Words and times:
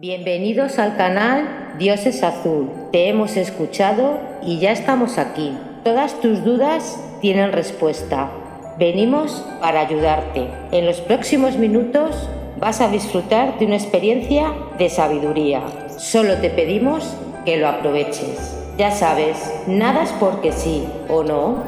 Bienvenidos 0.00 0.78
al 0.78 0.96
canal 0.96 1.74
Dios 1.78 2.06
es 2.06 2.22
Azul. 2.22 2.70
Te 2.90 3.10
hemos 3.10 3.36
escuchado 3.36 4.18
y 4.42 4.58
ya 4.58 4.72
estamos 4.72 5.18
aquí. 5.18 5.52
Todas 5.84 6.18
tus 6.22 6.42
dudas 6.42 6.98
tienen 7.20 7.52
respuesta. 7.52 8.30
Venimos 8.78 9.44
para 9.60 9.80
ayudarte. 9.80 10.48
En 10.72 10.86
los 10.86 11.02
próximos 11.02 11.58
minutos 11.58 12.30
vas 12.58 12.80
a 12.80 12.88
disfrutar 12.88 13.58
de 13.58 13.66
una 13.66 13.76
experiencia 13.76 14.54
de 14.78 14.88
sabiduría. 14.88 15.60
Solo 15.98 16.38
te 16.38 16.48
pedimos 16.48 17.14
que 17.44 17.58
lo 17.58 17.68
aproveches. 17.68 18.56
Ya 18.78 18.92
sabes, 18.92 19.52
nada 19.66 20.04
es 20.04 20.12
porque 20.12 20.52
sí 20.52 20.82
o 21.10 21.22
no. 21.22 21.62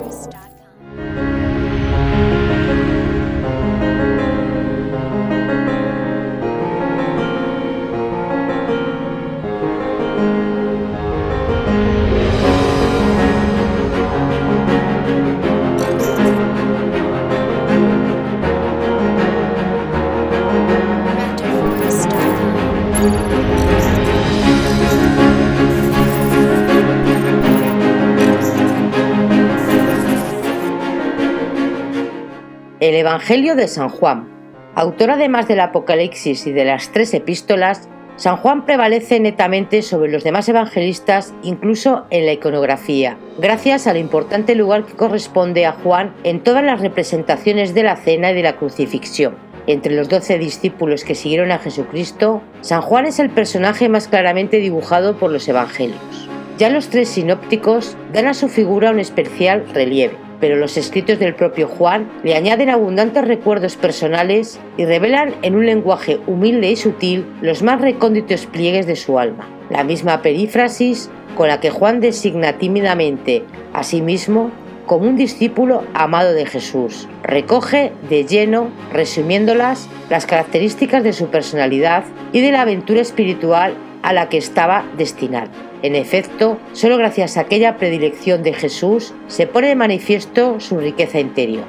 El 32.82 32.96
Evangelio 32.96 33.54
de 33.54 33.68
San 33.68 33.90
Juan. 33.90 34.28
Autor 34.74 35.12
además 35.12 35.46
del 35.46 35.60
Apocalipsis 35.60 36.48
y 36.48 36.50
de 36.50 36.64
las 36.64 36.90
tres 36.90 37.14
epístolas, 37.14 37.88
San 38.16 38.38
Juan 38.38 38.66
prevalece 38.66 39.20
netamente 39.20 39.82
sobre 39.82 40.10
los 40.10 40.24
demás 40.24 40.48
evangelistas, 40.48 41.32
incluso 41.44 42.06
en 42.10 42.26
la 42.26 42.32
iconografía, 42.32 43.18
gracias 43.38 43.86
al 43.86 43.98
importante 43.98 44.56
lugar 44.56 44.84
que 44.84 44.94
corresponde 44.94 45.64
a 45.64 45.74
Juan 45.74 46.12
en 46.24 46.40
todas 46.40 46.64
las 46.64 46.80
representaciones 46.80 47.72
de 47.72 47.84
la 47.84 47.94
cena 47.94 48.32
y 48.32 48.34
de 48.34 48.42
la 48.42 48.56
crucifixión. 48.56 49.36
Entre 49.68 49.94
los 49.94 50.08
doce 50.08 50.36
discípulos 50.36 51.04
que 51.04 51.14
siguieron 51.14 51.52
a 51.52 51.60
Jesucristo, 51.60 52.42
San 52.62 52.82
Juan 52.82 53.06
es 53.06 53.20
el 53.20 53.30
personaje 53.30 53.88
más 53.88 54.08
claramente 54.08 54.56
dibujado 54.56 55.20
por 55.20 55.30
los 55.30 55.46
evangelios. 55.46 56.28
Ya 56.58 56.68
los 56.68 56.88
tres 56.88 57.10
sinópticos 57.10 57.96
dan 58.12 58.26
a 58.26 58.34
su 58.34 58.48
figura 58.48 58.90
un 58.90 58.98
especial 58.98 59.68
relieve 59.72 60.31
pero 60.42 60.56
los 60.56 60.76
escritos 60.76 61.20
del 61.20 61.36
propio 61.36 61.68
Juan 61.68 62.10
le 62.24 62.34
añaden 62.34 62.68
abundantes 62.68 63.24
recuerdos 63.24 63.76
personales 63.76 64.58
y 64.76 64.84
revelan 64.84 65.36
en 65.42 65.54
un 65.54 65.64
lenguaje 65.64 66.18
humilde 66.26 66.68
y 66.68 66.74
sutil 66.74 67.24
los 67.42 67.62
más 67.62 67.80
recónditos 67.80 68.46
pliegues 68.46 68.88
de 68.88 68.96
su 68.96 69.20
alma. 69.20 69.48
La 69.70 69.84
misma 69.84 70.20
perífrasis 70.20 71.10
con 71.36 71.46
la 71.46 71.60
que 71.60 71.70
Juan 71.70 72.00
designa 72.00 72.58
tímidamente 72.58 73.44
a 73.72 73.84
sí 73.84 74.02
mismo 74.02 74.50
como 74.84 75.08
un 75.08 75.14
discípulo 75.14 75.84
amado 75.94 76.32
de 76.32 76.44
Jesús. 76.44 77.06
Recoge 77.22 77.92
de 78.10 78.24
lleno, 78.24 78.68
resumiéndolas, 78.92 79.88
las 80.10 80.26
características 80.26 81.04
de 81.04 81.12
su 81.12 81.28
personalidad 81.28 82.02
y 82.32 82.40
de 82.40 82.50
la 82.50 82.62
aventura 82.62 83.00
espiritual 83.00 83.76
a 84.02 84.12
la 84.12 84.28
que 84.28 84.38
estaba 84.38 84.84
destinado. 84.96 85.50
En 85.82 85.96
efecto, 85.96 86.58
solo 86.72 86.96
gracias 86.96 87.36
a 87.36 87.42
aquella 87.42 87.76
predilección 87.76 88.42
de 88.42 88.52
Jesús 88.52 89.14
se 89.26 89.46
pone 89.46 89.68
de 89.68 89.76
manifiesto 89.76 90.60
su 90.60 90.78
riqueza 90.78 91.18
interior. 91.18 91.64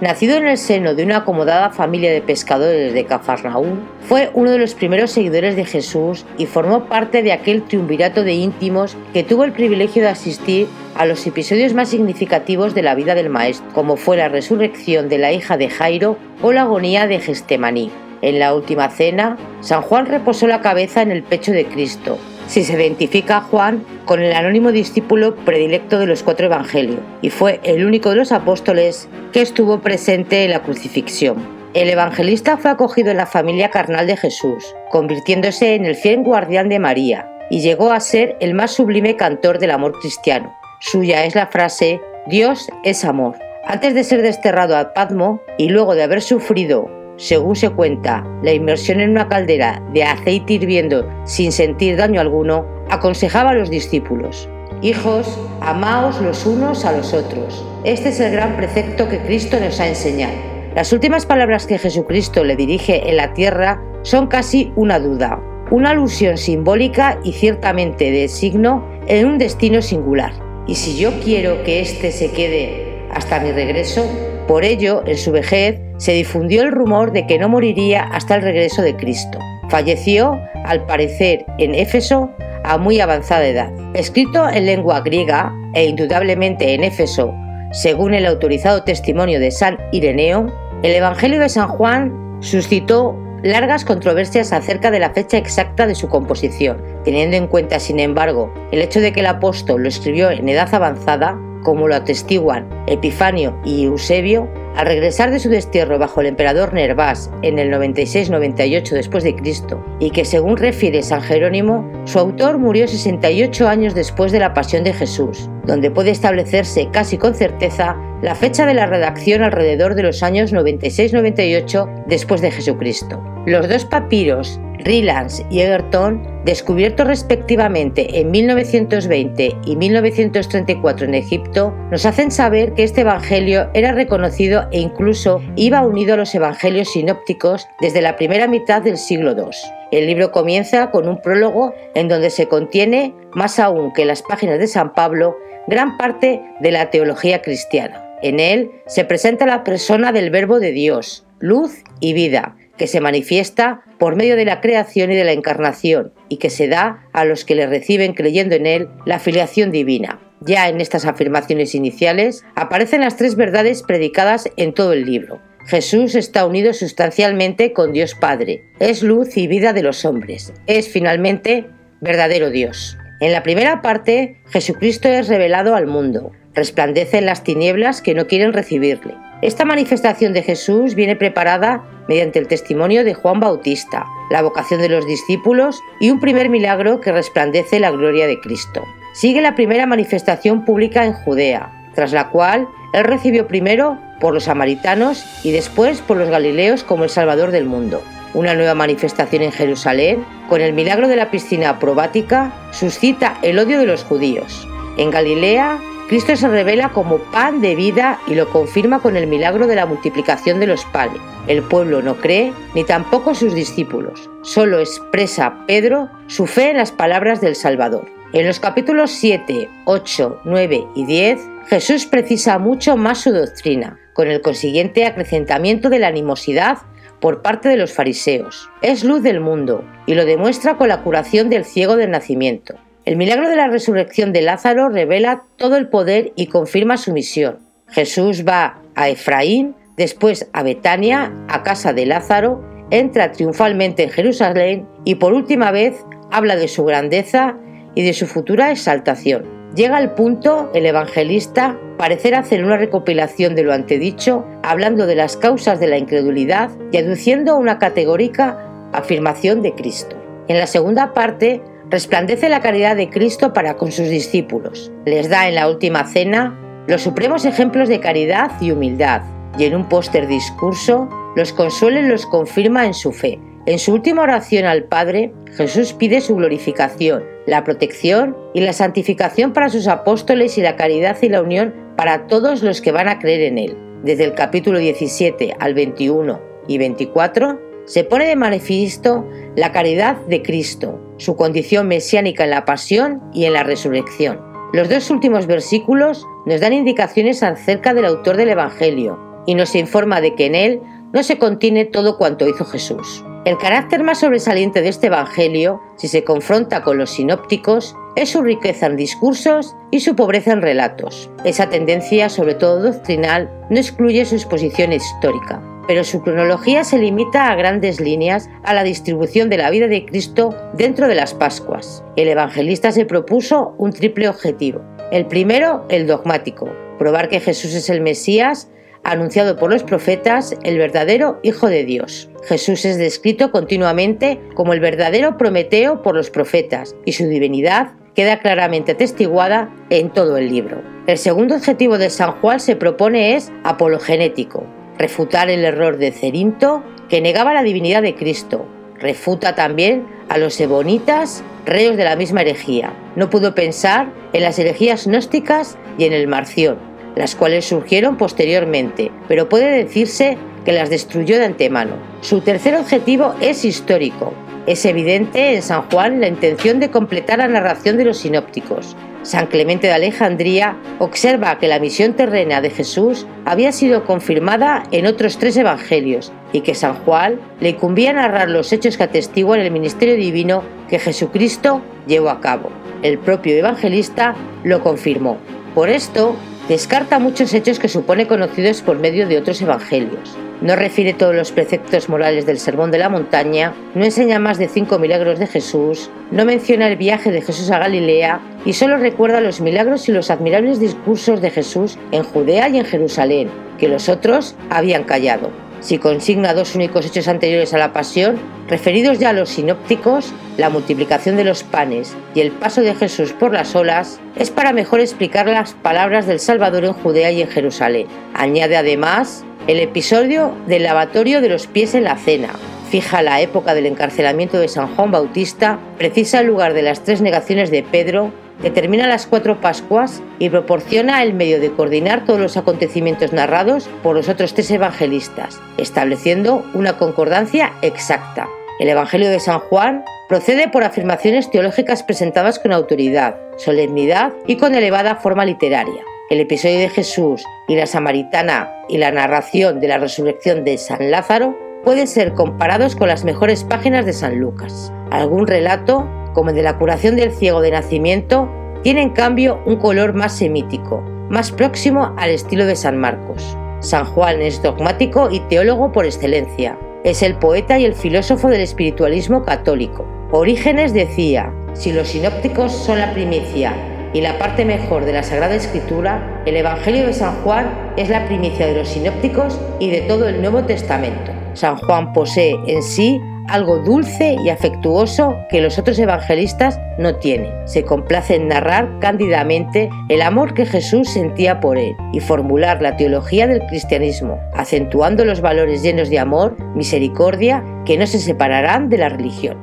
Nacido 0.00 0.36
en 0.36 0.46
el 0.46 0.58
seno 0.58 0.94
de 0.94 1.04
una 1.04 1.18
acomodada 1.18 1.70
familia 1.70 2.12
de 2.12 2.20
pescadores 2.20 2.92
de 2.92 3.06
Cafarnaúm, 3.06 3.78
fue 4.02 4.30
uno 4.34 4.50
de 4.50 4.58
los 4.58 4.74
primeros 4.74 5.10
seguidores 5.10 5.56
de 5.56 5.64
Jesús 5.64 6.26
y 6.36 6.44
formó 6.44 6.84
parte 6.84 7.22
de 7.22 7.32
aquel 7.32 7.62
triunvirato 7.62 8.22
de 8.22 8.34
íntimos 8.34 8.94
que 9.14 9.24
tuvo 9.24 9.44
el 9.44 9.52
privilegio 9.52 10.02
de 10.02 10.10
asistir 10.10 10.66
a 10.96 11.06
los 11.06 11.26
episodios 11.26 11.72
más 11.72 11.88
significativos 11.88 12.74
de 12.74 12.82
la 12.82 12.94
vida 12.94 13.14
del 13.14 13.30
Maestro, 13.30 13.72
como 13.72 13.96
fue 13.96 14.18
la 14.18 14.28
resurrección 14.28 15.08
de 15.08 15.16
la 15.16 15.32
hija 15.32 15.56
de 15.56 15.70
Jairo 15.70 16.18
o 16.42 16.52
la 16.52 16.62
agonía 16.62 17.06
de 17.06 17.18
Gestemaní. 17.18 17.90
En 18.22 18.38
la 18.38 18.54
última 18.54 18.88
cena, 18.88 19.36
San 19.60 19.82
Juan 19.82 20.06
reposó 20.06 20.46
la 20.46 20.60
cabeza 20.60 21.02
en 21.02 21.10
el 21.10 21.22
pecho 21.22 21.52
de 21.52 21.66
Cristo. 21.66 22.18
Si 22.46 22.64
se 22.64 22.74
identifica 22.74 23.38
a 23.38 23.40
Juan 23.40 23.84
con 24.04 24.22
el 24.22 24.32
anónimo 24.32 24.72
discípulo 24.72 25.34
predilecto 25.36 25.98
de 25.98 26.06
los 26.06 26.22
cuatro 26.22 26.46
evangelios, 26.46 27.00
y 27.20 27.30
fue 27.30 27.60
el 27.64 27.84
único 27.84 28.10
de 28.10 28.16
los 28.16 28.32
apóstoles 28.32 29.08
que 29.32 29.42
estuvo 29.42 29.80
presente 29.80 30.44
en 30.44 30.52
la 30.52 30.62
crucifixión. 30.62 31.36
El 31.74 31.90
evangelista 31.90 32.56
fue 32.56 32.70
acogido 32.70 33.10
en 33.10 33.18
la 33.18 33.26
familia 33.26 33.70
carnal 33.70 34.06
de 34.06 34.16
Jesús, 34.16 34.74
convirtiéndose 34.90 35.74
en 35.74 35.84
el 35.84 35.96
fiel 35.96 36.22
guardián 36.22 36.68
de 36.68 36.78
María, 36.78 37.28
y 37.50 37.60
llegó 37.60 37.92
a 37.92 38.00
ser 38.00 38.36
el 38.40 38.54
más 38.54 38.72
sublime 38.72 39.16
cantor 39.16 39.58
del 39.58 39.72
amor 39.72 39.92
cristiano. 40.00 40.54
Suya 40.80 41.24
es 41.24 41.34
la 41.34 41.48
frase 41.48 42.00
Dios 42.26 42.68
es 42.82 43.04
amor. 43.04 43.36
Antes 43.64 43.94
de 43.94 44.02
ser 44.02 44.22
desterrado 44.22 44.76
a 44.76 44.92
Patmo 44.94 45.40
y 45.58 45.68
luego 45.68 45.94
de 45.94 46.02
haber 46.02 46.22
sufrido 46.22 46.90
según 47.16 47.56
se 47.56 47.70
cuenta, 47.70 48.26
la 48.42 48.52
inmersión 48.52 49.00
en 49.00 49.10
una 49.10 49.28
caldera 49.28 49.82
de 49.92 50.04
aceite 50.04 50.54
hirviendo 50.54 51.08
sin 51.24 51.50
sentir 51.50 51.96
daño 51.96 52.20
alguno, 52.20 52.66
aconsejaba 52.90 53.50
a 53.50 53.54
los 53.54 53.70
discípulos, 53.70 54.48
Hijos, 54.82 55.38
amaos 55.62 56.20
los 56.20 56.44
unos 56.44 56.84
a 56.84 56.92
los 56.92 57.14
otros. 57.14 57.64
Este 57.84 58.10
es 58.10 58.20
el 58.20 58.32
gran 58.32 58.56
precepto 58.56 59.08
que 59.08 59.20
Cristo 59.20 59.58
nos 59.58 59.80
ha 59.80 59.88
enseñado. 59.88 60.34
Las 60.74 60.92
últimas 60.92 61.24
palabras 61.24 61.66
que 61.66 61.78
Jesucristo 61.78 62.44
le 62.44 62.56
dirige 62.56 63.08
en 63.08 63.16
la 63.16 63.32
tierra 63.32 63.82
son 64.02 64.26
casi 64.26 64.72
una 64.76 65.00
duda, 65.00 65.40
una 65.70 65.90
alusión 65.90 66.36
simbólica 66.36 67.18
y 67.24 67.32
ciertamente 67.32 68.10
de 68.10 68.28
signo 68.28 68.86
en 69.06 69.26
un 69.26 69.38
destino 69.38 69.80
singular. 69.80 70.32
Y 70.66 70.74
si 70.74 70.98
yo 70.98 71.10
quiero 71.20 71.64
que 71.64 71.80
éste 71.80 72.12
se 72.12 72.30
quede 72.32 73.06
hasta 73.10 73.40
mi 73.40 73.52
regreso, 73.52 74.04
por 74.46 74.62
ello, 74.64 75.02
en 75.06 75.16
su 75.16 75.32
vejez, 75.32 75.80
se 75.98 76.12
difundió 76.12 76.62
el 76.62 76.72
rumor 76.72 77.12
de 77.12 77.26
que 77.26 77.38
no 77.38 77.48
moriría 77.48 78.04
hasta 78.04 78.36
el 78.36 78.42
regreso 78.42 78.82
de 78.82 78.96
Cristo. 78.96 79.38
Falleció, 79.68 80.40
al 80.64 80.84
parecer, 80.86 81.44
en 81.58 81.74
Éfeso 81.74 82.30
a 82.64 82.78
muy 82.78 83.00
avanzada 83.00 83.46
edad. 83.46 83.72
Escrito 83.94 84.48
en 84.48 84.66
lengua 84.66 85.00
griega 85.00 85.52
e 85.74 85.86
indudablemente 85.86 86.74
en 86.74 86.84
Éfeso, 86.84 87.32
según 87.72 88.14
el 88.14 88.26
autorizado 88.26 88.82
testimonio 88.82 89.40
de 89.40 89.50
San 89.50 89.78
Ireneo, 89.92 90.52
el 90.82 90.94
Evangelio 90.94 91.40
de 91.40 91.48
San 91.48 91.68
Juan 91.68 92.38
suscitó 92.40 93.16
largas 93.42 93.84
controversias 93.84 94.52
acerca 94.52 94.90
de 94.90 94.98
la 94.98 95.10
fecha 95.10 95.36
exacta 95.36 95.86
de 95.86 95.94
su 95.94 96.08
composición, 96.08 96.82
teniendo 97.04 97.36
en 97.36 97.46
cuenta, 97.46 97.78
sin 97.78 98.00
embargo, 98.00 98.52
el 98.72 98.82
hecho 98.82 99.00
de 99.00 99.12
que 99.12 99.20
el 99.20 99.26
apóstol 99.26 99.82
lo 99.82 99.88
escribió 99.88 100.30
en 100.30 100.48
edad 100.48 100.74
avanzada, 100.74 101.38
como 101.62 101.88
lo 101.88 101.94
atestiguan 101.94 102.68
Epifanio 102.86 103.56
y 103.64 103.84
Eusebio, 103.84 104.48
al 104.76 104.86
regresar 104.86 105.30
de 105.30 105.38
su 105.38 105.48
destierro 105.48 105.98
bajo 105.98 106.20
el 106.20 106.26
emperador 106.26 106.72
Nervás 106.74 107.30
en 107.42 107.58
el 107.58 107.72
96-98 107.72 108.90
después 108.90 109.24
de 109.24 109.34
Cristo, 109.34 109.84
y 109.98 110.10
que 110.10 110.24
según 110.24 110.56
refiere 110.56 111.02
San 111.02 111.22
Jerónimo, 111.22 111.90
su 112.04 112.18
autor 112.18 112.58
murió 112.58 112.86
68 112.86 113.68
años 113.68 113.94
después 113.94 114.32
de 114.32 114.40
la 114.40 114.54
pasión 114.54 114.84
de 114.84 114.92
Jesús, 114.92 115.48
donde 115.64 115.90
puede 115.90 116.10
establecerse 116.10 116.90
casi 116.92 117.16
con 117.16 117.34
certeza 117.34 117.96
la 118.22 118.34
fecha 118.34 118.66
de 118.66 118.74
la 118.74 118.86
redacción 118.86 119.42
alrededor 119.42 119.94
de 119.94 120.02
los 120.02 120.22
años 120.22 120.52
96-98 120.52 122.04
después 122.06 122.40
de 122.40 122.50
Jesucristo. 122.50 123.22
Los 123.46 123.68
dos 123.68 123.84
papiros, 123.84 124.60
Rylance 124.84 125.44
y 125.50 125.60
Egerton, 125.60 126.26
descubiertos 126.44 127.06
respectivamente 127.06 128.20
en 128.20 128.30
1920 128.30 129.56
y 129.64 129.76
1934 129.76 131.06
en 131.06 131.14
Egipto, 131.14 131.74
nos 131.90 132.06
hacen 132.06 132.30
saber 132.30 132.72
que 132.74 132.84
este 132.84 133.02
Evangelio 133.02 133.68
era 133.74 133.92
reconocido 133.92 134.68
e 134.72 134.80
incluso 134.80 135.42
iba 135.56 135.86
unido 135.86 136.14
a 136.14 136.16
los 136.16 136.34
Evangelios 136.34 136.92
sinópticos 136.92 137.66
desde 137.80 138.02
la 138.02 138.16
primera 138.16 138.46
mitad 138.46 138.82
del 138.82 138.98
siglo 138.98 139.32
II. 139.32 139.50
El 139.92 140.06
libro 140.06 140.32
comienza 140.32 140.90
con 140.90 141.08
un 141.08 141.20
prólogo 141.20 141.74
en 141.94 142.08
donde 142.08 142.30
se 142.30 142.48
contiene, 142.48 143.14
más 143.32 143.58
aún 143.58 143.92
que 143.92 144.04
las 144.04 144.22
páginas 144.22 144.58
de 144.58 144.66
San 144.66 144.94
Pablo, 144.94 145.36
gran 145.66 145.96
parte 145.96 146.42
de 146.60 146.70
la 146.70 146.90
teología 146.90 147.42
cristiana. 147.42 148.02
En 148.22 148.40
él 148.40 148.70
se 148.86 149.04
presenta 149.04 149.46
la 149.46 149.62
persona 149.62 150.12
del 150.12 150.30
Verbo 150.30 150.58
de 150.58 150.72
Dios, 150.72 151.26
luz 151.38 151.84
y 152.00 152.14
vida, 152.14 152.56
que 152.76 152.86
se 152.86 153.00
manifiesta 153.00 153.82
por 153.98 154.16
medio 154.16 154.36
de 154.36 154.44
la 154.44 154.60
creación 154.60 155.12
y 155.12 155.16
de 155.16 155.24
la 155.24 155.32
encarnación, 155.32 156.12
y 156.28 156.36
que 156.36 156.50
se 156.50 156.68
da 156.68 157.08
a 157.12 157.24
los 157.24 157.44
que 157.44 157.54
le 157.54 157.66
reciben 157.66 158.12
creyendo 158.14 158.54
en 158.54 158.66
él 158.66 158.88
la 159.04 159.18
filiación 159.18 159.70
divina. 159.70 160.20
Ya 160.40 160.68
en 160.68 160.80
estas 160.80 161.06
afirmaciones 161.06 161.74
iniciales 161.74 162.44
aparecen 162.54 163.00
las 163.00 163.16
tres 163.16 163.36
verdades 163.36 163.82
predicadas 163.82 164.50
en 164.56 164.74
todo 164.74 164.92
el 164.92 165.06
libro. 165.06 165.40
Jesús 165.66 166.14
está 166.14 166.46
unido 166.46 166.72
sustancialmente 166.72 167.72
con 167.72 167.92
Dios 167.92 168.14
Padre, 168.14 168.62
es 168.78 169.02
luz 169.02 169.36
y 169.36 169.48
vida 169.48 169.72
de 169.72 169.82
los 169.82 170.04
hombres, 170.04 170.52
es 170.66 170.88
finalmente 170.88 171.66
verdadero 172.00 172.50
Dios. 172.50 172.96
En 173.20 173.32
la 173.32 173.42
primera 173.42 173.82
parte, 173.82 174.36
Jesucristo 174.50 175.08
es 175.08 175.28
revelado 175.28 175.74
al 175.74 175.86
mundo, 175.86 176.32
resplandece 176.54 177.18
en 177.18 177.26
las 177.26 177.42
tinieblas 177.42 178.00
que 178.00 178.14
no 178.14 178.26
quieren 178.26 178.52
recibirle. 178.52 179.14
Esta 179.42 179.64
manifestación 179.64 180.32
de 180.32 180.42
Jesús 180.42 180.94
viene 180.94 181.16
preparada 181.16 181.84
mediante 182.08 182.38
el 182.38 182.48
testimonio 182.48 183.04
de 183.04 183.14
Juan 183.14 183.40
Bautista, 183.40 184.06
la 184.30 184.42
vocación 184.42 184.80
de 184.80 184.88
los 184.88 185.06
discípulos 185.06 185.82
y 186.00 186.10
un 186.10 186.20
primer 186.20 186.48
milagro 186.48 187.00
que 187.00 187.12
resplandece 187.12 187.80
la 187.80 187.90
gloria 187.90 188.26
de 188.26 188.40
Cristo. 188.40 188.84
Sigue 189.12 189.40
la 189.40 189.54
primera 189.54 189.86
manifestación 189.86 190.64
pública 190.64 191.04
en 191.04 191.12
Judea, 191.12 191.72
tras 191.94 192.12
la 192.12 192.28
cual 192.28 192.68
él 192.92 193.04
recibió 193.04 193.46
primero 193.46 193.98
por 194.20 194.34
los 194.34 194.44
samaritanos 194.44 195.24
y 195.44 195.52
después 195.52 196.00
por 196.00 196.16
los 196.16 196.28
galileos 196.28 196.82
como 196.82 197.04
el 197.04 197.10
Salvador 197.10 197.50
del 197.50 197.66
mundo. 197.66 198.02
Una 198.34 198.54
nueva 198.54 198.74
manifestación 198.74 199.42
en 199.42 199.52
Jerusalén, 199.52 200.24
con 200.48 200.60
el 200.60 200.72
milagro 200.72 201.08
de 201.08 201.16
la 201.16 201.30
piscina 201.30 201.78
probática, 201.78 202.52
suscita 202.72 203.38
el 203.42 203.58
odio 203.58 203.78
de 203.78 203.86
los 203.86 204.04
judíos. 204.04 204.68
En 204.98 205.10
Galilea, 205.10 205.80
Cristo 206.08 206.36
se 206.36 206.46
revela 206.46 206.90
como 206.90 207.18
pan 207.18 207.60
de 207.60 207.74
vida 207.74 208.20
y 208.28 208.36
lo 208.36 208.48
confirma 208.50 209.00
con 209.00 209.16
el 209.16 209.26
milagro 209.26 209.66
de 209.66 209.74
la 209.74 209.86
multiplicación 209.86 210.60
de 210.60 210.68
los 210.68 210.84
panes. 210.84 211.20
El 211.48 211.62
pueblo 211.64 212.00
no 212.00 212.16
cree, 212.16 212.52
ni 212.76 212.84
tampoco 212.84 213.34
sus 213.34 213.54
discípulos. 213.54 214.30
Solo 214.42 214.78
expresa 214.78 215.64
Pedro 215.66 216.08
su 216.28 216.46
fe 216.46 216.70
en 216.70 216.76
las 216.76 216.92
palabras 216.92 217.40
del 217.40 217.56
Salvador. 217.56 218.06
En 218.32 218.46
los 218.46 218.60
capítulos 218.60 219.10
7, 219.10 219.68
8, 219.84 220.42
9 220.44 220.86
y 220.94 221.06
10, 221.06 221.40
Jesús 221.66 222.06
precisa 222.06 222.58
mucho 222.58 222.96
más 222.96 223.18
su 223.18 223.32
doctrina, 223.32 223.98
con 224.12 224.28
el 224.28 224.42
consiguiente 224.42 225.06
acrecentamiento 225.06 225.90
de 225.90 225.98
la 225.98 226.08
animosidad 226.08 226.78
por 227.20 227.42
parte 227.42 227.68
de 227.68 227.76
los 227.76 227.92
fariseos. 227.92 228.70
Es 228.80 229.02
luz 229.02 229.24
del 229.24 229.40
mundo 229.40 229.82
y 230.06 230.14
lo 230.14 230.24
demuestra 230.24 230.76
con 230.76 230.86
la 230.86 231.02
curación 231.02 231.50
del 231.50 231.64
ciego 231.64 231.96
del 231.96 232.12
nacimiento. 232.12 232.76
El 233.06 233.16
milagro 233.16 233.48
de 233.48 233.54
la 233.54 233.68
resurrección 233.68 234.32
de 234.32 234.42
Lázaro 234.42 234.88
revela 234.88 235.44
todo 235.56 235.76
el 235.76 235.88
poder 235.88 236.32
y 236.34 236.48
confirma 236.48 236.96
su 236.96 237.12
misión. 237.12 237.60
Jesús 237.86 238.44
va 238.44 238.82
a 238.96 239.08
Efraín, 239.08 239.76
después 239.96 240.50
a 240.52 240.64
Betania, 240.64 241.32
a 241.46 241.62
casa 241.62 241.92
de 241.92 242.04
Lázaro, 242.04 242.64
entra 242.90 243.30
triunfalmente 243.30 244.02
en 244.02 244.10
Jerusalén 244.10 244.88
y 245.04 245.14
por 245.14 245.34
última 245.34 245.70
vez 245.70 245.94
habla 246.32 246.56
de 246.56 246.66
su 246.66 246.84
grandeza 246.84 247.56
y 247.94 248.02
de 248.02 248.12
su 248.12 248.26
futura 248.26 248.72
exaltación. 248.72 249.44
Llega 249.76 249.98
al 249.98 250.14
punto 250.14 250.72
el 250.74 250.84
evangelista 250.84 251.78
parecer 251.98 252.34
hacer 252.34 252.64
una 252.64 252.76
recopilación 252.76 253.54
de 253.54 253.62
lo 253.62 253.72
antedicho, 253.72 254.44
hablando 254.64 255.06
de 255.06 255.14
las 255.14 255.36
causas 255.36 255.78
de 255.78 255.86
la 255.86 255.96
incredulidad 255.96 256.70
y 256.90 256.96
aduciendo 256.96 257.56
una 257.56 257.78
categórica 257.78 258.58
afirmación 258.92 259.62
de 259.62 259.74
Cristo. 259.74 260.16
En 260.48 260.58
la 260.58 260.66
segunda 260.66 261.12
parte 261.12 261.62
resplandece 261.90 262.48
la 262.48 262.60
caridad 262.60 262.96
de 262.96 263.10
Cristo 263.10 263.52
para 263.52 263.76
con 263.76 263.92
sus 263.92 264.08
discípulos. 264.08 264.90
Les 265.04 265.28
da 265.28 265.48
en 265.48 265.54
la 265.54 265.68
última 265.68 266.04
cena 266.04 266.58
los 266.86 267.02
supremos 267.02 267.44
ejemplos 267.44 267.88
de 267.88 268.00
caridad 268.00 268.50
y 268.60 268.70
humildad, 268.70 269.22
y 269.58 269.64
en 269.64 269.74
un 269.74 269.88
póster 269.88 270.26
discurso 270.26 271.08
los 271.34 271.52
consuela 271.52 272.00
y 272.00 272.06
los 272.06 272.26
confirma 272.26 272.86
en 272.86 272.94
su 272.94 273.12
fe. 273.12 273.40
En 273.66 273.78
su 273.80 273.92
última 273.92 274.22
oración 274.22 274.64
al 274.64 274.84
Padre, 274.84 275.32
Jesús 275.56 275.92
pide 275.92 276.20
su 276.20 276.36
glorificación, 276.36 277.24
la 277.46 277.64
protección 277.64 278.36
y 278.54 278.60
la 278.60 278.72
santificación 278.72 279.52
para 279.52 279.68
sus 279.68 279.88
apóstoles 279.88 280.56
y 280.58 280.62
la 280.62 280.76
caridad 280.76 281.16
y 281.20 281.28
la 281.28 281.42
unión 281.42 281.74
para 281.96 282.26
todos 282.28 282.62
los 282.62 282.80
que 282.80 282.92
van 282.92 283.08
a 283.08 283.18
creer 283.18 283.42
en 283.42 283.58
Él. 283.58 283.76
Desde 284.04 284.24
el 284.24 284.34
capítulo 284.34 284.78
17 284.78 285.56
al 285.58 285.74
21 285.74 286.40
y 286.68 286.78
24 286.78 287.60
se 287.86 288.04
pone 288.04 288.26
de 288.26 288.36
manifiesto 288.36 289.28
la 289.56 289.72
caridad 289.72 290.16
de 290.26 290.42
Cristo, 290.42 291.00
su 291.18 291.36
condición 291.36 291.88
mesiánica 291.88 292.44
en 292.44 292.50
la 292.50 292.64
pasión 292.64 293.22
y 293.32 293.44
en 293.44 293.52
la 293.52 293.62
resurrección. 293.62 294.40
Los 294.72 294.88
dos 294.88 295.10
últimos 295.10 295.46
versículos 295.46 296.26
nos 296.44 296.60
dan 296.60 296.72
indicaciones 296.72 297.42
acerca 297.42 297.94
del 297.94 298.04
autor 298.04 298.36
del 298.36 298.50
Evangelio 298.50 299.18
y 299.46 299.54
nos 299.54 299.74
informa 299.74 300.20
de 300.20 300.34
que 300.34 300.46
en 300.46 300.54
él 300.54 300.82
no 301.12 301.22
se 301.22 301.38
contiene 301.38 301.84
todo 301.84 302.18
cuanto 302.18 302.48
hizo 302.48 302.64
Jesús. 302.64 303.24
El 303.44 303.58
carácter 303.58 304.02
más 304.02 304.20
sobresaliente 304.20 304.82
de 304.82 304.88
este 304.88 305.06
Evangelio, 305.06 305.80
si 305.96 306.08
se 306.08 306.24
confronta 306.24 306.82
con 306.82 306.98
los 306.98 307.10
sinópticos, 307.10 307.94
es 308.16 308.30
su 308.30 308.42
riqueza 308.42 308.86
en 308.86 308.96
discursos 308.96 309.76
y 309.92 310.00
su 310.00 310.16
pobreza 310.16 310.52
en 310.52 310.62
relatos. 310.62 311.30
Esa 311.44 311.68
tendencia, 311.68 312.28
sobre 312.28 312.54
todo 312.54 312.82
doctrinal, 312.82 313.48
no 313.70 313.76
excluye 313.76 314.24
su 314.24 314.34
exposición 314.34 314.92
histórica 314.92 315.62
pero 315.86 316.04
su 316.04 316.22
cronología 316.22 316.84
se 316.84 316.98
limita 316.98 317.48
a 317.48 317.54
grandes 317.54 318.00
líneas 318.00 318.48
a 318.64 318.74
la 318.74 318.82
distribución 318.82 319.48
de 319.48 319.58
la 319.58 319.70
vida 319.70 319.88
de 319.88 320.04
Cristo 320.04 320.54
dentro 320.74 321.08
de 321.08 321.14
las 321.14 321.34
Pascuas. 321.34 322.02
El 322.16 322.28
evangelista 322.28 322.92
se 322.92 323.06
propuso 323.06 323.74
un 323.78 323.92
triple 323.92 324.28
objetivo. 324.28 324.82
El 325.12 325.26
primero, 325.26 325.84
el 325.88 326.06
dogmático, 326.06 326.68
probar 326.98 327.28
que 327.28 327.40
Jesús 327.40 327.74
es 327.74 327.88
el 327.90 328.00
Mesías 328.00 328.70
anunciado 329.04 329.56
por 329.56 329.70
los 329.70 329.84
profetas, 329.84 330.56
el 330.64 330.78
verdadero 330.78 331.38
Hijo 331.42 331.68
de 331.68 331.84
Dios. 331.84 332.28
Jesús 332.44 332.84
es 332.84 332.98
descrito 332.98 333.52
continuamente 333.52 334.40
como 334.54 334.72
el 334.72 334.80
verdadero 334.80 335.38
Prometeo 335.38 336.02
por 336.02 336.16
los 336.16 336.30
profetas 336.30 336.96
y 337.04 337.12
su 337.12 337.28
divinidad 337.28 337.92
queda 338.14 338.40
claramente 338.40 338.92
atestiguada 338.92 339.72
en 339.90 340.10
todo 340.10 340.36
el 340.38 340.48
libro. 340.48 340.82
El 341.06 341.18
segundo 341.18 341.54
objetivo 341.54 341.98
de 341.98 342.10
San 342.10 342.32
Juan 342.40 342.58
se 342.58 342.74
propone 342.74 343.36
es 343.36 343.52
apologenético, 343.62 344.64
refutar 344.98 345.50
el 345.50 345.64
error 345.64 345.98
de 345.98 346.12
Cerinto, 346.12 346.82
que 347.08 347.20
negaba 347.20 347.54
la 347.54 347.62
divinidad 347.62 348.02
de 348.02 348.14
Cristo. 348.14 348.66
Refuta 348.98 349.54
también 349.54 350.06
a 350.28 350.38
los 350.38 350.58
ebonitas, 350.60 351.44
reos 351.64 351.96
de 351.96 352.04
la 352.04 352.16
misma 352.16 352.42
herejía. 352.42 352.92
No 353.14 353.30
pudo 353.30 353.54
pensar 353.54 354.10
en 354.32 354.42
las 354.42 354.58
herejías 354.58 355.06
gnósticas 355.06 355.76
y 355.98 356.04
en 356.04 356.12
el 356.12 356.28
marción, 356.28 356.78
las 357.14 357.34
cuales 357.34 357.66
surgieron 357.66 358.16
posteriormente, 358.16 359.10
pero 359.28 359.48
puede 359.48 359.84
decirse 359.84 360.38
que 360.64 360.72
las 360.72 360.90
destruyó 360.90 361.38
de 361.38 361.44
antemano. 361.44 361.96
Su 362.22 362.40
tercer 362.40 362.74
objetivo 362.74 363.34
es 363.40 363.64
histórico. 363.64 364.32
Es 364.66 364.84
evidente 364.84 365.54
en 365.54 365.62
San 365.62 365.88
Juan 365.90 366.20
la 366.20 366.26
intención 366.26 366.80
de 366.80 366.90
completar 366.90 367.38
la 367.38 367.46
narración 367.46 367.96
de 367.96 368.04
los 368.04 368.18
sinópticos, 368.18 368.96
San 369.26 369.48
Clemente 369.48 369.88
de 369.88 369.92
Alejandría 369.92 370.76
observa 371.00 371.58
que 371.58 371.66
la 371.66 371.80
misión 371.80 372.14
terrena 372.14 372.60
de 372.60 372.70
Jesús 372.70 373.26
había 373.44 373.72
sido 373.72 374.04
confirmada 374.04 374.84
en 374.92 375.04
otros 375.04 375.38
tres 375.38 375.56
evangelios 375.56 376.32
y 376.52 376.60
que 376.60 376.76
San 376.76 376.94
Juan 376.94 377.40
le 377.58 377.70
incumbía 377.70 378.12
narrar 378.12 378.48
los 378.48 378.72
hechos 378.72 378.96
que 378.96 379.02
atestiguan 379.02 379.58
el 379.58 379.72
ministerio 379.72 380.14
divino 380.14 380.62
que 380.88 381.00
Jesucristo 381.00 381.82
llevó 382.06 382.30
a 382.30 382.40
cabo. 382.40 382.70
El 383.02 383.18
propio 383.18 383.56
evangelista 383.56 384.36
lo 384.62 384.80
confirmó. 384.80 385.38
Por 385.74 385.88
esto, 385.88 386.36
descarta 386.68 387.18
muchos 387.18 387.54
hechos 387.54 387.78
que 387.78 387.88
supone 387.88 388.26
conocidos 388.26 388.82
por 388.82 388.98
medio 388.98 389.26
de 389.26 389.38
otros 389.38 389.62
evangelios. 389.62 390.36
No 390.60 390.74
refiere 390.74 391.12
todos 391.12 391.34
los 391.34 391.52
preceptos 391.52 392.08
morales 392.08 392.46
del 392.46 392.58
Sermón 392.58 392.90
de 392.90 392.98
la 392.98 393.08
Montaña, 393.08 393.74
no 393.94 394.04
enseña 394.04 394.38
más 394.38 394.58
de 394.58 394.68
cinco 394.68 394.98
milagros 394.98 395.38
de 395.38 395.46
Jesús, 395.46 396.10
no 396.30 396.44
menciona 396.44 396.88
el 396.88 396.96
viaje 396.96 397.30
de 397.30 397.42
Jesús 397.42 397.70
a 397.70 397.78
Galilea 397.78 398.40
y 398.64 398.72
solo 398.72 398.96
recuerda 398.96 399.40
los 399.40 399.60
milagros 399.60 400.08
y 400.08 400.12
los 400.12 400.30
admirables 400.30 400.80
discursos 400.80 401.42
de 401.42 401.50
Jesús 401.50 401.98
en 402.10 402.22
Judea 402.22 402.68
y 402.70 402.78
en 402.78 402.86
Jerusalén, 402.86 403.50
que 403.78 403.88
los 403.88 404.08
otros 404.08 404.56
habían 404.70 405.04
callado. 405.04 405.65
Si 405.86 405.98
consigna 405.98 406.52
dos 406.52 406.74
únicos 406.74 407.06
hechos 407.06 407.28
anteriores 407.28 407.72
a 407.72 407.78
la 407.78 407.92
pasión, 407.92 408.40
referidos 408.66 409.20
ya 409.20 409.28
a 409.28 409.32
los 409.32 409.50
sinópticos, 409.50 410.34
la 410.56 410.68
multiplicación 410.68 411.36
de 411.36 411.44
los 411.44 411.62
panes 411.62 412.16
y 412.34 412.40
el 412.40 412.50
paso 412.50 412.80
de 412.80 412.96
Jesús 412.96 413.32
por 413.32 413.52
las 413.52 413.76
olas, 413.76 414.18
es 414.34 414.50
para 414.50 414.72
mejor 414.72 414.98
explicar 414.98 415.46
las 415.46 415.74
palabras 415.74 416.26
del 416.26 416.40
Salvador 416.40 416.86
en 416.86 416.92
Judea 416.92 417.30
y 417.30 417.40
en 417.40 417.46
Jerusalén. 417.46 418.08
Añade 418.34 418.76
además 418.76 419.44
el 419.68 419.78
episodio 419.78 420.56
del 420.66 420.82
lavatorio 420.82 421.40
de 421.40 421.50
los 421.50 421.68
pies 421.68 421.94
en 421.94 422.02
la 422.02 422.16
cena 422.16 422.50
fija 422.90 423.22
la 423.22 423.40
época 423.40 423.74
del 423.74 423.86
encarcelamiento 423.86 424.58
de 424.58 424.68
San 424.68 424.94
Juan 424.94 425.10
Bautista, 425.10 425.78
precisa 425.98 426.40
el 426.40 426.46
lugar 426.46 426.72
de 426.72 426.82
las 426.82 427.02
tres 427.02 427.20
negaciones 427.20 427.70
de 427.70 427.82
Pedro, 427.82 428.32
determina 428.62 429.06
las 429.06 429.26
cuatro 429.26 429.60
Pascuas 429.60 430.22
y 430.38 430.48
proporciona 430.50 431.22
el 431.22 431.34
medio 431.34 431.60
de 431.60 431.70
coordinar 431.70 432.24
todos 432.24 432.40
los 432.40 432.56
acontecimientos 432.56 433.32
narrados 433.32 433.88
por 434.02 434.14
los 434.14 434.28
otros 434.28 434.54
tres 434.54 434.70
evangelistas, 434.70 435.60
estableciendo 435.76 436.64
una 436.74 436.98
concordancia 436.98 437.72
exacta. 437.82 438.48
El 438.78 438.88
Evangelio 438.88 439.30
de 439.30 439.40
San 439.40 439.60
Juan 439.60 440.04
procede 440.28 440.68
por 440.68 440.84
afirmaciones 440.84 441.50
teológicas 441.50 442.02
presentadas 442.02 442.58
con 442.58 442.72
autoridad, 442.72 443.36
solemnidad 443.56 444.32
y 444.46 444.56
con 444.56 444.74
elevada 444.74 445.16
forma 445.16 445.44
literaria 445.44 446.02
el 446.28 446.40
episodio 446.40 446.80
de 446.80 446.88
Jesús 446.88 447.44
y 447.68 447.76
la 447.76 447.86
samaritana 447.86 448.72
y 448.88 448.98
la 448.98 449.12
narración 449.12 449.80
de 449.80 449.88
la 449.88 449.98
resurrección 449.98 450.64
de 450.64 450.76
San 450.76 451.10
Lázaro 451.10 451.56
pueden 451.84 452.08
ser 452.08 452.34
comparados 452.34 452.96
con 452.96 453.08
las 453.08 453.24
mejores 453.24 453.62
páginas 453.62 454.04
de 454.06 454.12
San 454.12 454.38
Lucas. 454.38 454.92
Algún 455.12 455.46
relato, 455.46 456.08
como 456.36 456.50
el 456.50 456.56
de 456.56 456.62
la 456.62 456.76
curación 456.76 457.16
del 457.16 457.32
ciego 457.32 457.62
de 457.62 457.70
nacimiento, 457.70 458.46
tiene 458.82 459.00
en 459.00 459.10
cambio 459.10 459.62
un 459.64 459.76
color 459.76 460.12
más 460.12 460.36
semítico, 460.36 461.00
más 461.30 461.50
próximo 461.50 462.14
al 462.18 462.28
estilo 462.28 462.66
de 462.66 462.76
San 462.76 462.98
Marcos. 462.98 463.56
San 463.80 464.04
Juan 464.04 464.42
es 464.42 464.62
dogmático 464.62 465.30
y 465.30 465.40
teólogo 465.40 465.92
por 465.92 466.04
excelencia. 466.04 466.78
Es 467.04 467.22
el 467.22 467.36
poeta 467.36 467.78
y 467.78 467.86
el 467.86 467.94
filósofo 467.94 468.50
del 468.50 468.60
espiritualismo 468.60 469.44
católico. 469.44 470.06
Orígenes 470.30 470.92
decía, 470.92 471.50
si 471.72 471.90
los 471.90 472.08
sinópticos 472.08 472.70
son 472.70 472.98
la 472.98 473.14
primicia 473.14 473.72
y 474.12 474.20
la 474.20 474.38
parte 474.38 474.66
mejor 474.66 475.06
de 475.06 475.14
la 475.14 475.22
Sagrada 475.22 475.54
Escritura, 475.54 476.42
el 476.44 476.56
Evangelio 476.56 477.06
de 477.06 477.14
San 477.14 477.34
Juan 477.36 477.94
es 477.96 478.10
la 478.10 478.26
primicia 478.26 478.66
de 478.66 478.74
los 478.74 478.88
sinópticos 478.88 479.58
y 479.80 479.88
de 479.88 480.02
todo 480.02 480.28
el 480.28 480.42
Nuevo 480.42 480.64
Testamento. 480.64 481.32
San 481.54 481.78
Juan 481.78 482.12
posee 482.12 482.58
en 482.66 482.82
sí 482.82 483.22
algo 483.48 483.78
dulce 483.78 484.36
y 484.42 484.50
afectuoso 484.50 485.36
que 485.48 485.60
los 485.60 485.78
otros 485.78 485.98
evangelistas 485.98 486.80
no 486.98 487.16
tienen. 487.16 487.52
Se 487.66 487.84
complace 487.84 488.36
en 488.36 488.48
narrar 488.48 488.98
cándidamente 489.00 489.90
el 490.08 490.22
amor 490.22 490.54
que 490.54 490.66
Jesús 490.66 491.08
sentía 491.08 491.60
por 491.60 491.78
él 491.78 491.94
y 492.12 492.20
formular 492.20 492.82
la 492.82 492.96
teología 492.96 493.46
del 493.46 493.60
cristianismo, 493.66 494.40
acentuando 494.54 495.24
los 495.24 495.40
valores 495.40 495.82
llenos 495.82 496.10
de 496.10 496.18
amor, 496.18 496.56
misericordia, 496.74 497.64
que 497.84 497.96
no 497.96 498.06
se 498.06 498.18
separarán 498.18 498.88
de 498.88 498.98
la 498.98 499.08
religión. 499.08 499.58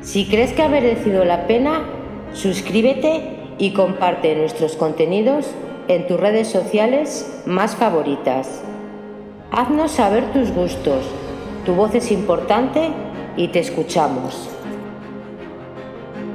Si 0.00 0.26
crees 0.26 0.52
que 0.52 0.62
ha 0.62 0.68
merecido 0.68 1.24
la 1.24 1.46
pena, 1.46 1.84
suscríbete 2.32 3.36
y 3.58 3.72
comparte 3.72 4.34
nuestros 4.34 4.76
contenidos 4.76 5.50
en 5.88 6.06
tus 6.06 6.18
redes 6.18 6.48
sociales 6.48 7.42
más 7.46 7.76
favoritas. 7.76 8.62
Haznos 9.50 9.92
saber 9.92 10.24
tus 10.32 10.50
gustos 10.50 11.04
tu 11.64 11.74
voz 11.74 11.94
es 11.94 12.10
importante 12.10 12.90
y 13.36 13.48
te 13.48 13.60
escuchamos. 13.60 14.48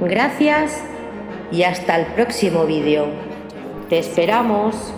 Gracias 0.00 0.82
y 1.50 1.62
hasta 1.62 1.96
el 1.96 2.06
próximo 2.14 2.64
vídeo. 2.64 3.06
Te 3.88 3.98
esperamos. 3.98 4.94